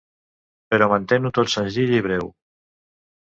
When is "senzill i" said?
1.55-2.01